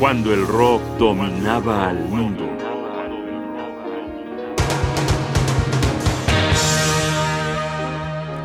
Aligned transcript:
cuando 0.00 0.32
el 0.32 0.46
rock 0.46 0.80
dominaba 0.98 1.90
al 1.90 2.08
mundo. 2.08 2.48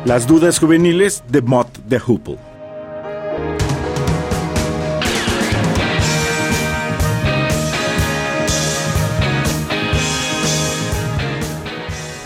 Las 0.04 0.26
dudas 0.26 0.58
juveniles 0.58 1.24
de 1.30 1.40
Mott 1.40 1.78
de 1.86 1.98
Hoople. 1.98 2.36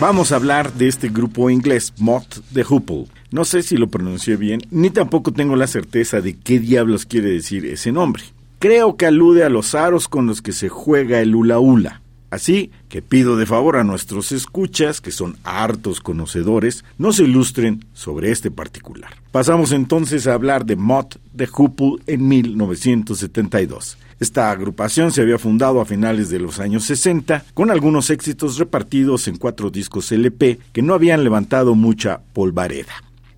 Vamos 0.00 0.32
a 0.32 0.36
hablar 0.36 0.72
de 0.72 0.88
este 0.88 1.08
grupo 1.08 1.50
inglés, 1.50 1.94
Mott 1.98 2.38
de 2.50 2.64
Hoople. 2.64 3.06
No 3.30 3.44
sé 3.44 3.62
si 3.62 3.76
lo 3.76 3.86
pronuncié 3.86 4.34
bien, 4.34 4.60
ni 4.72 4.90
tampoco 4.90 5.32
tengo 5.32 5.54
la 5.54 5.68
certeza 5.68 6.20
de 6.20 6.36
qué 6.36 6.58
diablos 6.58 7.06
quiere 7.06 7.30
decir 7.30 7.64
ese 7.64 7.92
nombre. 7.92 8.24
Creo 8.60 8.98
que 8.98 9.06
alude 9.06 9.42
a 9.42 9.48
los 9.48 9.74
aros 9.74 10.06
con 10.06 10.26
los 10.26 10.42
que 10.42 10.52
se 10.52 10.68
juega 10.68 11.20
el 11.20 11.34
hula 11.34 11.58
hula. 11.58 12.02
Así 12.28 12.70
que 12.90 13.00
pido 13.00 13.38
de 13.38 13.46
favor 13.46 13.78
a 13.78 13.84
nuestros 13.84 14.32
escuchas, 14.32 15.00
que 15.00 15.12
son 15.12 15.38
hartos 15.44 16.02
conocedores, 16.02 16.84
nos 16.98 17.20
ilustren 17.20 17.86
sobre 17.94 18.30
este 18.30 18.50
particular. 18.50 19.12
Pasamos 19.32 19.72
entonces 19.72 20.26
a 20.26 20.34
hablar 20.34 20.66
de 20.66 20.76
Mott 20.76 21.16
de 21.32 21.46
Hoople 21.46 22.02
en 22.06 22.28
1972. 22.28 23.96
Esta 24.20 24.50
agrupación 24.50 25.10
se 25.10 25.22
había 25.22 25.38
fundado 25.38 25.80
a 25.80 25.86
finales 25.86 26.28
de 26.28 26.40
los 26.40 26.60
años 26.60 26.84
60, 26.84 27.46
con 27.54 27.70
algunos 27.70 28.10
éxitos 28.10 28.58
repartidos 28.58 29.26
en 29.26 29.38
cuatro 29.38 29.70
discos 29.70 30.12
LP 30.12 30.58
que 30.74 30.82
no 30.82 30.92
habían 30.92 31.24
levantado 31.24 31.74
mucha 31.74 32.20
polvareda. 32.34 32.92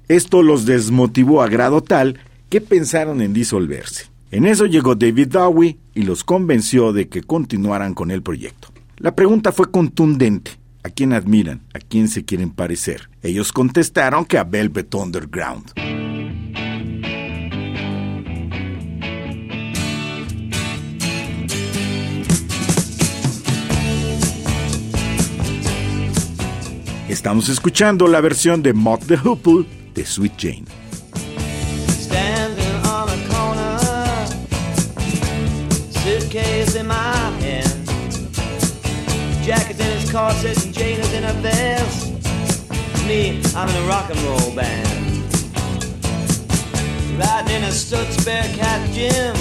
Esto 0.08 0.42
los 0.42 0.66
desmotivó 0.66 1.42
a 1.42 1.48
grado 1.48 1.80
tal 1.80 2.18
que 2.48 2.60
pensaron 2.60 3.22
en 3.22 3.32
disolverse. 3.32 4.11
En 4.32 4.46
eso 4.46 4.64
llegó 4.64 4.94
David 4.94 5.28
Bowie 5.34 5.76
y 5.92 6.04
los 6.04 6.24
convenció 6.24 6.94
de 6.94 7.06
que 7.06 7.22
continuaran 7.22 7.92
con 7.92 8.10
el 8.10 8.22
proyecto. 8.22 8.68
La 8.96 9.14
pregunta 9.14 9.52
fue 9.52 9.70
contundente. 9.70 10.52
¿A 10.82 10.88
quién 10.88 11.12
admiran? 11.12 11.60
¿A 11.74 11.78
quién 11.78 12.08
se 12.08 12.24
quieren 12.24 12.50
parecer? 12.50 13.10
Ellos 13.22 13.52
contestaron 13.52 14.24
que 14.24 14.38
a 14.38 14.44
Velvet 14.44 14.94
Underground. 14.94 15.72
Estamos 27.06 27.50
escuchando 27.50 28.08
la 28.08 28.22
versión 28.22 28.62
de 28.62 28.72
Mott 28.72 29.04
the 29.04 29.18
Hoople 29.18 29.66
de 29.94 30.06
Sweet 30.06 30.32
Jane. 30.38 30.81
In 36.82 36.88
my 36.88 37.30
hand, 37.40 37.86
jacket 39.44 39.78
in 39.78 39.86
his 39.98 40.10
corset 40.10 40.64
and 40.64 40.74
Jane 40.74 40.98
is 40.98 41.12
in 41.12 41.22
her 41.22 41.32
vest. 41.34 42.08
Me, 43.06 43.40
I'm 43.54 43.68
in 43.68 43.76
a 43.76 43.86
rock 43.86 44.10
and 44.10 44.18
roll 44.22 44.54
band, 44.56 44.88
riding 47.18 47.56
in 47.56 47.64
a 47.64 47.72
Stutz 47.72 48.24
Bearcat 48.24 48.90
gym. 48.90 49.36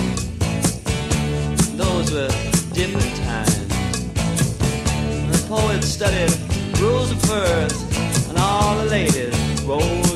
Those 1.78 2.12
were 2.12 2.30
different 2.74 3.16
times. 3.26 3.68
The 5.32 5.46
poet 5.48 5.84
studied 5.84 6.32
rules 6.80 7.12
of 7.12 7.22
first, 7.24 7.82
and 8.30 8.38
all 8.38 8.78
the 8.78 8.86
ladies 8.86 9.64
rolled 9.64 10.11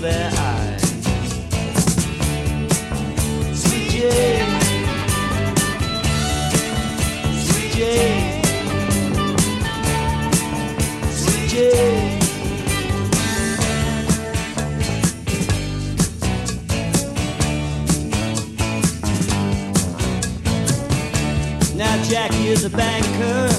Jackie 22.07 22.49
is 22.49 22.63
a 22.63 22.69
banker, 22.69 23.49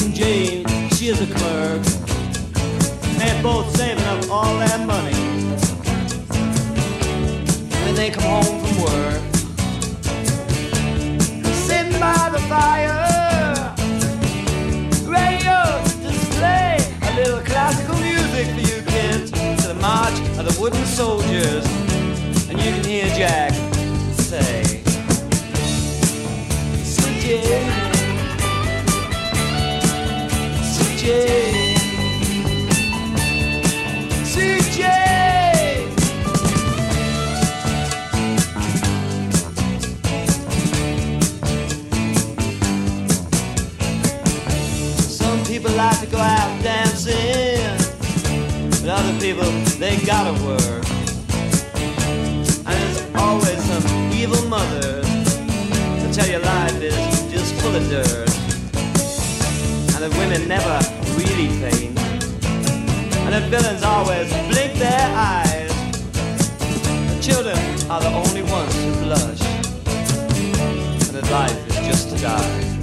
and 0.00 0.14
Jane, 0.14 0.66
she 0.90 1.08
is 1.08 1.20
a 1.20 1.26
clerk. 1.26 1.82
They're 3.18 3.42
both 3.42 3.76
saving 3.76 4.02
up 4.04 4.30
all 4.30 4.58
that 4.58 4.80
money 4.86 5.14
when 7.84 7.94
they 7.94 8.10
come 8.10 8.24
home 8.24 8.64
from 8.64 8.82
work. 8.82 9.22
Sitting 11.66 12.00
by 12.00 12.30
the 12.32 12.40
fire, 12.48 13.03
people 45.60 45.70
like 45.76 46.00
to 46.00 46.06
go 46.06 46.18
out 46.18 46.50
dancing, 46.64 47.62
but 48.82 48.90
other 48.90 49.16
people 49.20 49.48
they 49.78 49.96
gotta 50.04 50.32
work. 50.42 50.84
And 52.66 52.74
there's 52.82 53.14
always 53.14 53.62
some 53.62 54.10
evil 54.10 54.42
mothers 54.48 55.06
that 55.06 56.12
tell 56.12 56.28
you 56.28 56.40
life 56.40 56.82
is 56.82 56.96
just 57.30 57.54
full 57.60 57.72
of 57.72 57.88
dirt, 57.88 58.34
and 59.94 60.02
that 60.02 60.10
women 60.18 60.48
never 60.48 60.76
really 61.14 61.48
faint. 61.62 61.96
And 63.22 63.32
the 63.32 63.42
villains 63.48 63.84
always 63.84 64.28
blink 64.50 64.74
their 64.74 65.06
eyes. 65.14 65.70
The 67.14 67.18
children 67.22 67.58
are 67.88 68.00
the 68.00 68.10
only 68.10 68.42
ones 68.42 68.74
who 68.74 68.92
blush. 69.04 69.42
And 71.06 71.14
that 71.14 71.30
life 71.30 71.68
is 71.68 71.76
just 71.86 72.10
to 72.10 72.20
die. 72.20 72.73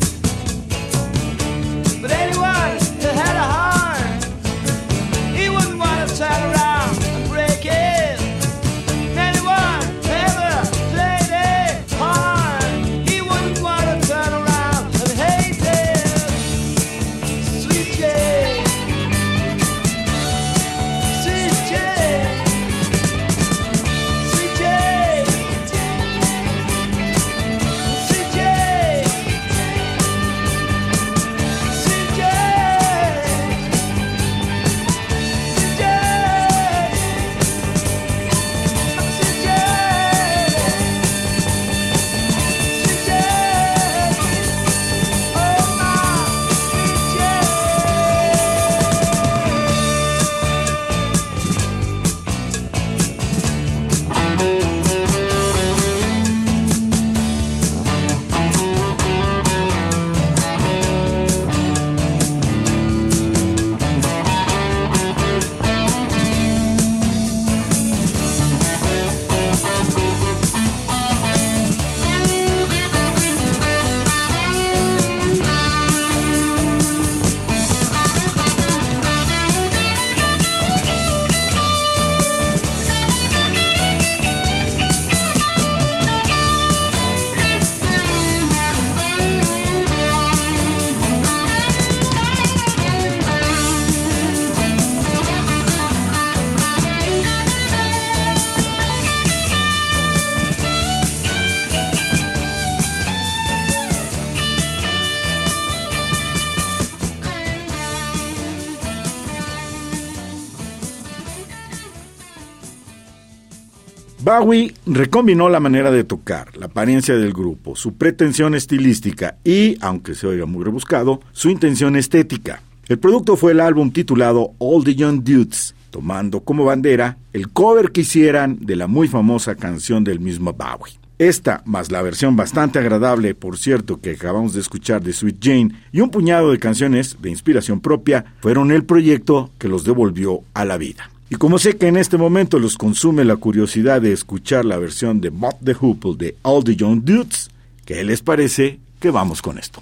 Bowie 114.24 114.74
recombinó 114.86 115.50
la 115.50 115.60
manera 115.60 115.90
de 115.90 116.04
tocar, 116.04 116.56
la 116.56 116.68
apariencia 116.68 117.16
del 117.16 117.34
grupo, 117.34 117.76
su 117.76 117.96
pretensión 117.96 118.54
estilística 118.54 119.38
y, 119.44 119.78
aunque 119.82 120.14
se 120.14 120.28
oiga 120.28 120.46
muy 120.46 120.64
rebuscado, 120.64 121.22
su 121.32 121.50
intención 121.50 121.96
estética. 121.96 122.62
El 122.88 123.00
producto 123.00 123.36
fue 123.36 123.54
el 123.54 123.60
álbum 123.60 123.92
titulado 123.92 124.52
All 124.60 124.84
the 124.84 124.96
Young 124.96 125.24
Dudes, 125.24 125.74
tomando 125.90 126.42
como 126.42 126.66
bandera 126.66 127.18
el 127.34 127.50
cover 127.50 127.92
que 127.92 128.02
hicieran 128.02 128.60
de 128.62 128.76
la 128.76 128.88
muy 128.88 129.08
famosa 129.08 129.56
canción 129.56 130.04
del 130.04 130.20
mismo 130.20 130.54
Bowie. 130.54 131.00
Esta, 131.18 131.62
más 131.66 131.92
la 131.92 132.02
versión 132.02 132.36
bastante 132.36 132.80
agradable, 132.80 133.36
por 133.36 133.58
cierto, 133.60 134.02
que 134.02 134.12
acabamos 134.12 134.54
de 134.54 134.62
escuchar 134.62 135.04
de 135.04 135.14
Sweet 135.14 135.38
Jane, 135.40 135.72
y 135.92 136.02
un 136.02 136.10
puñado 136.10 136.52
de 136.52 136.58
canciones 136.58 137.18
de 137.22 137.30
inspiración 137.30 137.80
propia, 137.80 138.26
fueron 138.40 138.72
el 138.72 138.86
proyecto 138.86 139.52
que 139.60 139.68
los 139.68 139.84
devolvió 139.84 140.42
a 140.56 140.66
la 140.66 140.78
vida. 140.78 141.11
Y 141.32 141.38
como 141.38 141.60
sé 141.60 141.78
que 141.78 141.88
en 141.88 141.96
este 141.96 142.18
momento 142.18 142.60
los 142.60 142.78
consume 142.78 143.24
la 143.24 143.38
curiosidad 143.38 144.02
de 144.02 144.12
escuchar 144.12 144.66
la 144.66 144.78
versión 144.78 145.22
de 145.22 145.30
Bob 145.30 145.56
the 145.64 145.74
Hoople 145.74 146.16
de 146.18 146.36
All 146.42 146.62
the 146.62 146.76
Young 146.76 147.06
Dudes, 147.06 147.50
¿qué 147.86 148.04
les 148.04 148.22
parece 148.22 148.82
que 149.00 149.12
vamos 149.12 149.42
con 149.42 149.58
esto? 149.58 149.82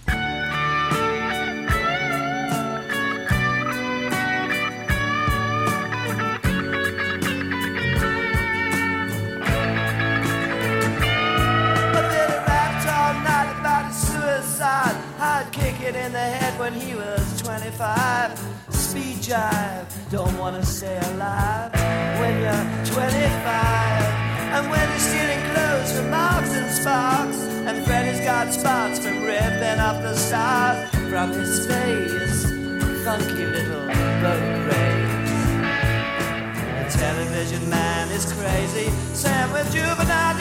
Jive, 19.20 19.86
don't 20.10 20.38
wanna 20.38 20.64
stay 20.66 20.98
alive 21.12 21.72
when 22.20 22.40
you're 22.42 22.86
25. 22.86 24.00
And 24.56 24.70
when 24.72 24.90
you're 24.90 25.00
stealing 25.00 25.44
clothes 25.52 25.92
from 25.96 26.10
Marks 26.10 26.54
and 26.56 26.72
Sparks. 26.72 27.38
And 27.68 27.86
Freddy's 27.86 28.22
got 28.22 28.52
spots 28.54 29.00
from 29.00 29.24
ripping 29.24 29.80
up 29.80 30.02
the 30.02 30.16
stars 30.16 30.90
from 31.10 31.32
his 31.32 31.68
face. 31.68 32.44
Funky 33.06 33.46
little 33.46 33.88
boat 34.24 34.48
race. 34.70 35.32
The 36.78 36.98
television 36.98 37.70
man 37.70 38.10
is 38.10 38.26
crazy. 38.34 38.90
Sam 39.14 39.52
with 39.52 39.72
juvenile 39.72 40.36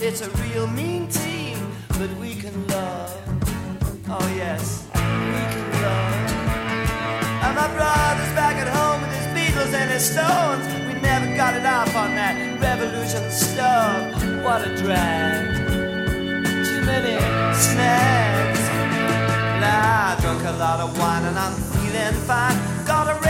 It's 0.00 0.20
a 0.20 0.30
real 0.42 0.66
mean 0.66 1.08
team, 1.08 1.58
but 1.98 2.10
we 2.18 2.34
can 2.34 2.66
love. 2.68 3.12
Oh 4.08 4.28
yes, 4.34 4.86
we 4.94 5.42
can 5.52 5.68
love. 5.82 6.28
And 7.44 7.54
my 7.54 7.68
brother's 7.76 8.32
back 8.34 8.56
at 8.56 8.68
home 8.68 9.00
with 9.02 9.12
his 9.18 9.28
Beatles 9.36 9.72
and 9.74 9.90
his 9.90 10.04
Stones. 10.10 10.64
We 10.86 11.00
never 11.00 11.34
got 11.36 11.54
it 11.54 11.66
off 11.66 11.94
on 11.94 12.14
that 12.14 12.34
revolution 12.60 13.30
stuff. 13.30 14.14
What 14.44 14.66
a 14.66 14.74
drag. 14.76 15.56
Too 16.68 16.82
many 16.82 17.16
snags. 17.54 18.62
Nah, 19.60 20.16
I 20.16 20.18
drunk 20.20 20.42
a 20.44 20.56
lot 20.58 20.80
of 20.80 20.98
wine 20.98 21.24
and 21.24 21.38
I'm 21.38 21.54
feeling 21.72 22.14
fine. 22.26 22.56
Gotta 22.86 23.14
raise 23.20 23.27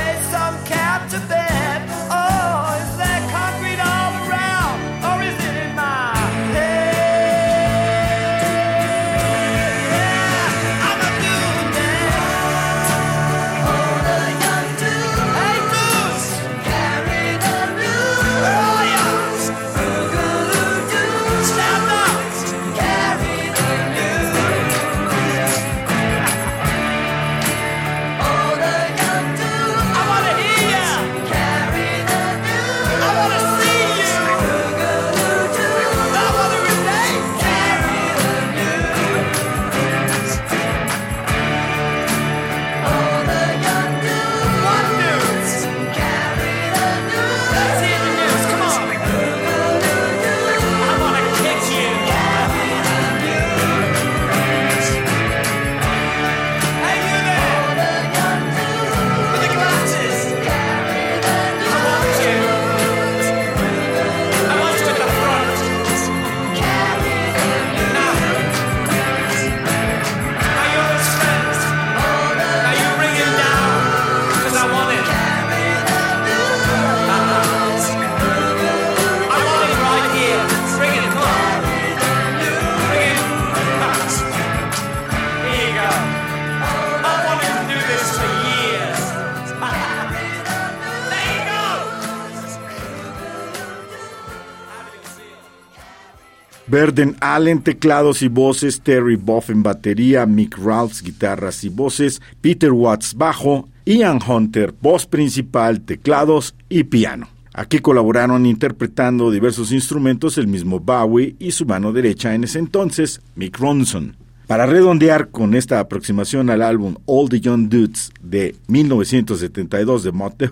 Verden 96.71 97.17
Allen 97.21 97.63
teclados 97.63 98.21
y 98.21 98.29
voces, 98.29 98.83
Terry 98.83 99.17
Boffin 99.17 99.63
batería, 99.63 100.27
Mick 100.27 100.59
Ralphs 100.59 101.03
guitarras 101.03 101.65
y 101.65 101.71
voces, 101.71 102.21
Peter 102.43 102.73
Watts 102.73 103.15
bajo, 103.15 103.69
Ian 103.87 104.19
Hunter 104.27 104.75
voz 104.79 105.07
principal, 105.07 105.81
teclados 105.81 106.55
y 106.69 106.85
piano. 106.85 107.29
Aquí 107.55 107.79
colaboraron 107.79 108.45
interpretando 108.45 109.31
diversos 109.31 109.73
instrumentos 109.73 110.37
el 110.37 110.47
mismo 110.47 110.79
Bowie 110.79 111.37
y 111.39 111.53
su 111.53 111.65
mano 111.65 111.91
derecha 111.93 112.35
en 112.35 112.45
ese 112.45 112.59
entonces, 112.59 113.23
Mick 113.35 113.59
Ronson. 113.59 114.28
Para 114.49 114.65
redondear 114.65 115.29
con 115.29 115.55
esta 115.55 115.79
aproximación 115.79 116.49
al 116.49 116.63
álbum 116.63 116.95
All 117.05 117.29
the 117.29 117.39
Young 117.39 117.69
Dudes 117.69 118.11
de 118.23 118.57
1972 118.69 120.05
de 120.05 120.11
Mott 120.11 120.39
the 120.39 120.49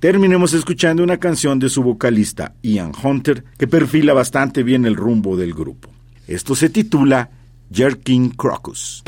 terminemos 0.00 0.54
escuchando 0.54 1.04
una 1.04 1.18
canción 1.18 1.60
de 1.60 1.70
su 1.70 1.84
vocalista 1.84 2.54
Ian 2.62 2.90
Hunter 3.00 3.44
que 3.56 3.68
perfila 3.68 4.12
bastante 4.12 4.64
bien 4.64 4.84
el 4.86 4.96
rumbo 4.96 5.36
del 5.36 5.54
grupo. 5.54 5.88
Esto 6.26 6.56
se 6.56 6.68
titula 6.68 7.30
Jerking 7.72 8.30
Crocus. 8.30 9.04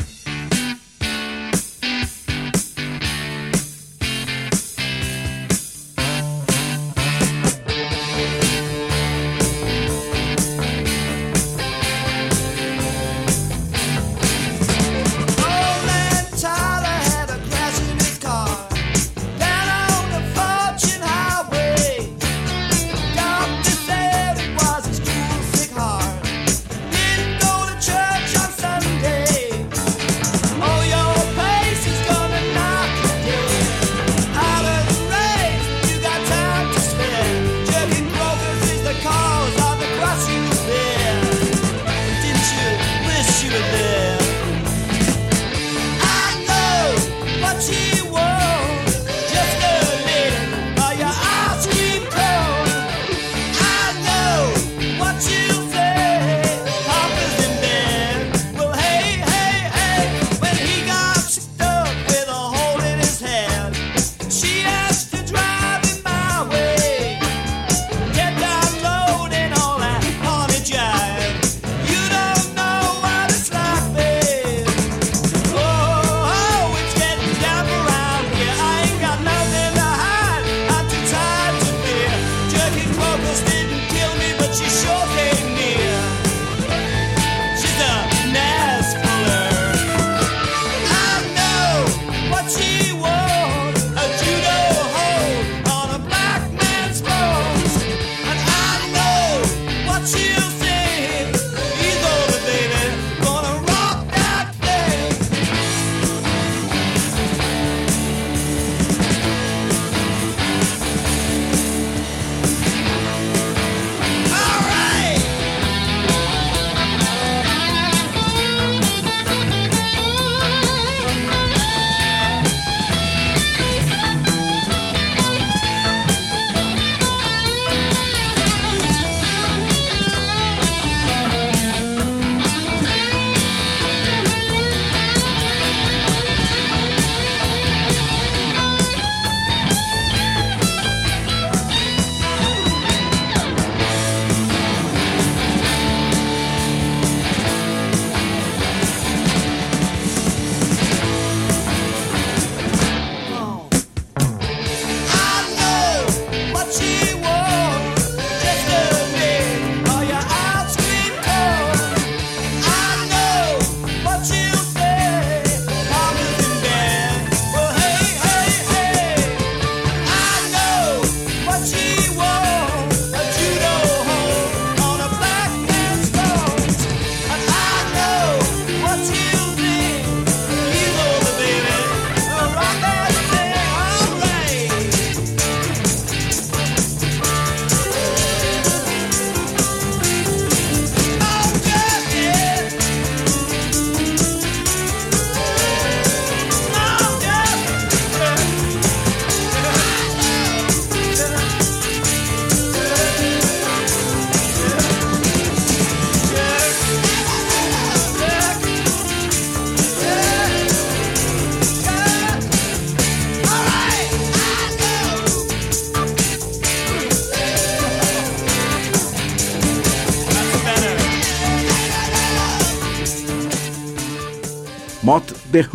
The 225.51 225.65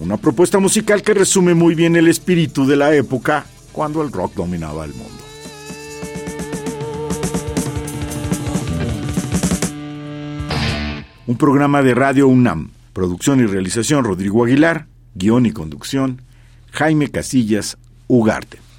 una 0.00 0.16
propuesta 0.16 0.58
musical 0.58 1.02
que 1.02 1.14
resume 1.14 1.54
muy 1.54 1.76
bien 1.76 1.94
el 1.94 2.08
espíritu 2.08 2.66
de 2.66 2.74
la 2.74 2.92
época 2.92 3.46
cuando 3.70 4.02
el 4.02 4.10
rock 4.10 4.34
dominaba 4.34 4.84
el 4.84 4.94
mundo. 4.94 5.22
Un 11.28 11.36
programa 11.36 11.82
de 11.82 11.94
Radio 11.94 12.26
UNAM, 12.26 12.70
producción 12.92 13.38
y 13.38 13.46
realización 13.46 14.02
Rodrigo 14.02 14.44
Aguilar, 14.44 14.88
guion 15.14 15.46
y 15.46 15.52
conducción 15.52 16.22
Jaime 16.72 17.08
Casillas 17.08 17.78
Ugarte. 18.08 18.65